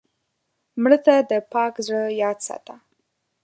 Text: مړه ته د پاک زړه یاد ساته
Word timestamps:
مړه 0.81 0.97
ته 1.05 1.15
د 1.29 1.31
پاک 1.51 1.73
زړه 1.85 2.03
یاد 2.21 2.37
ساته 2.47 2.75